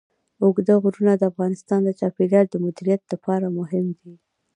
[0.43, 4.13] اوږده غرونه د افغانستان د چاپیریال د مدیریت لپاره مهم دي.